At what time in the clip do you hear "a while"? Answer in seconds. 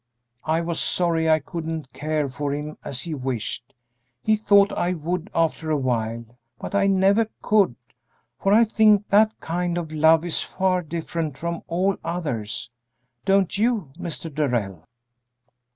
5.69-6.25